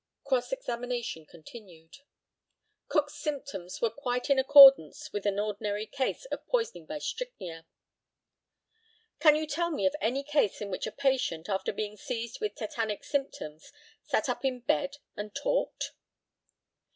[0.23, 1.99] Cross examination continued:
[2.87, 7.67] Cook's symptoms were quite in accordance with an ordinary case of poisoning by strychnia.
[9.19, 12.55] Can you tell me of any case in which a patient, after being seized with
[12.55, 15.91] tetanic symptoms, sat up in bed and talked?